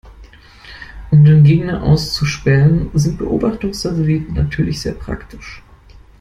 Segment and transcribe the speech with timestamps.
[1.11, 5.61] Um den Gegner auszuspähen, sind Beobachtungssatelliten natürlich sehr praktisch.